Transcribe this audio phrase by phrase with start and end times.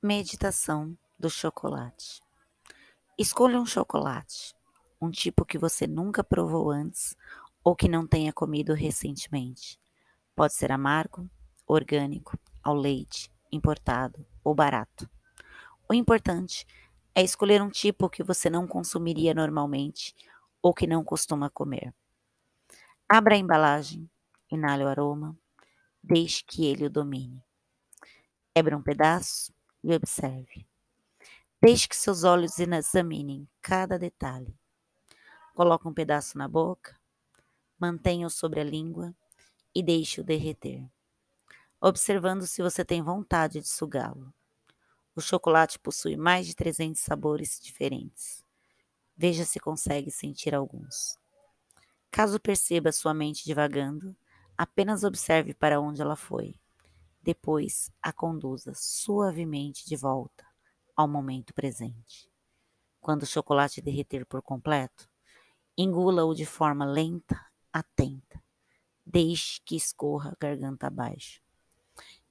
[0.00, 2.22] Meditação do chocolate.
[3.18, 4.54] Escolha um chocolate,
[5.00, 7.16] um tipo que você nunca provou antes
[7.64, 9.76] ou que não tenha comido recentemente.
[10.36, 11.28] Pode ser amargo,
[11.66, 15.10] orgânico, ao leite, importado ou barato.
[15.90, 16.64] O importante
[17.12, 20.14] é escolher um tipo que você não consumiria normalmente
[20.62, 21.92] ou que não costuma comer.
[23.08, 24.08] Abra a embalagem,
[24.48, 25.36] inale o aroma,
[26.00, 27.42] deixe que ele o domine.
[28.54, 29.57] Quebra um pedaço
[29.90, 30.66] e observe.
[31.60, 34.54] Deixe que seus olhos examinem cada detalhe.
[35.54, 36.96] Coloque um pedaço na boca,
[37.78, 39.14] mantenha-o sobre a língua
[39.74, 40.86] e deixe-o derreter,
[41.80, 44.32] observando se você tem vontade de sugá-lo.
[45.16, 48.44] O chocolate possui mais de 300 sabores diferentes.
[49.16, 51.18] Veja se consegue sentir alguns.
[52.10, 54.14] Caso perceba sua mente divagando,
[54.56, 56.54] apenas observe para onde ela foi.
[57.20, 60.46] Depois a conduza suavemente de volta
[60.96, 62.30] ao momento presente.
[63.00, 65.08] Quando o chocolate derreter por completo,
[65.76, 67.40] engula-o de forma lenta,
[67.72, 68.42] atenta.
[69.04, 71.40] Deixe que escorra garganta abaixo.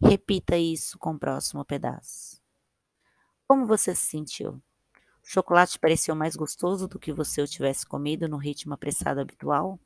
[0.02, 2.41] Repita isso com o próximo pedaço.
[3.47, 4.51] Como você se sentiu?
[4.51, 4.61] O
[5.23, 9.79] chocolate pareceu mais gostoso do que você o tivesse comido no ritmo apressado habitual?